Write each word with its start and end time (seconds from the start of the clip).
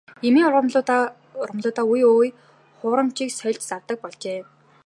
Эмийн 0.27 0.45
ургамалдаа 0.49 1.85
үе 1.93 2.03
үе 2.19 2.29
хуурамчийг 2.77 3.31
хольж 3.41 3.61
зардаг 3.69 3.97
болжээ. 4.03 4.39